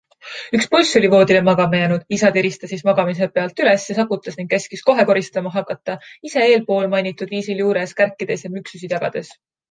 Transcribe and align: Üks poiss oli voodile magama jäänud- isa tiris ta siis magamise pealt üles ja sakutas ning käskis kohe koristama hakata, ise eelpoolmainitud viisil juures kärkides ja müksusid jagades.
Üks 0.57 0.67
poiss 0.69 0.91
oli 0.99 1.09
voodile 1.13 1.39
magama 1.47 1.79
jäänud- 1.81 2.05
isa 2.15 2.29
tiris 2.37 2.55
ta 2.61 2.69
siis 2.71 2.79
magamise 2.87 3.27
pealt 3.35 3.59
üles 3.65 3.85
ja 3.89 3.95
sakutas 3.97 4.39
ning 4.39 4.49
käskis 4.53 4.81
kohe 4.87 5.05
koristama 5.09 5.51
hakata, 5.57 5.97
ise 6.29 6.41
eelpoolmainitud 6.45 7.35
viisil 7.35 7.61
juures 7.65 7.93
kärkides 8.01 8.47
ja 8.47 8.51
müksusid 8.55 8.97
jagades. 8.97 9.31